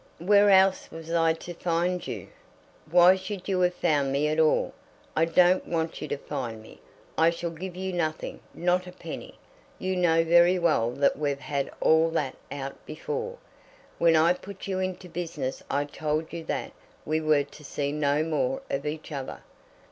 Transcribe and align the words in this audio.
"Where 0.17 0.49
else 0.49 0.89
was 0.89 1.13
I 1.13 1.33
to 1.33 1.53
find 1.53 2.07
you?" 2.07 2.29
"Why 2.89 3.15
should 3.15 3.47
you 3.47 3.59
have 3.61 3.75
found 3.75 4.11
me 4.11 4.27
at 4.29 4.39
all? 4.39 4.73
I 5.15 5.25
don't 5.25 5.67
want 5.67 6.01
you 6.01 6.07
to 6.07 6.17
find 6.17 6.59
me. 6.59 6.79
I 7.19 7.29
shall 7.29 7.51
give 7.51 7.75
you 7.75 7.93
nothing; 7.93 8.39
not 8.51 8.87
a 8.87 8.91
penny. 8.93 9.35
You 9.77 9.95
know 9.95 10.23
very 10.23 10.57
well 10.57 10.89
that 10.93 11.19
we've 11.19 11.37
had 11.39 11.69
all 11.79 12.09
that 12.17 12.35
out 12.51 12.83
before. 12.87 13.37
When 13.99 14.15
I 14.15 14.33
put 14.33 14.65
you 14.67 14.79
into 14.79 15.07
business 15.07 15.61
I 15.69 15.85
told 15.85 16.33
you 16.33 16.45
that 16.45 16.71
we 17.05 17.21
were 17.21 17.43
to 17.43 17.63
see 17.63 17.91
no 17.91 18.23
more 18.23 18.63
of 18.71 18.87
each 18.87 19.11
other." 19.11 19.43